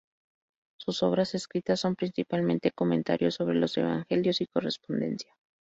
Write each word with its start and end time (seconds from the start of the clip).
Sus 0.79 1.03
obras 1.03 1.35
escritas 1.35 1.79
son 1.81 1.95
principalmente 1.95 2.71
comentarios 2.71 3.35
sobre 3.35 3.59
los 3.59 3.77
evangelios 3.77 4.41
y 4.41 4.47
correspondencia. 4.47 5.35